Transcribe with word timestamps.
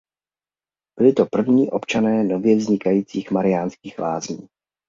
Byli 0.99 1.13
to 1.13 1.25
první 1.31 1.71
občané 1.71 2.23
nově 2.23 2.55
vznikajících 2.55 3.31
Mariánských 3.31 3.99
Lázní. 3.99 4.47